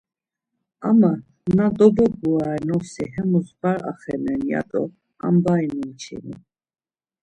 Ama 0.89 1.11
na 1.55 1.65
dobogurare 1.77 2.61
nosi 2.69 3.01
hemus 3.13 3.47
var 3.59 3.79
axenen’ 3.91 4.41
ya 4.51 4.61
do 4.69 4.83
ambai 5.27 5.63
numçinu. 5.75 6.35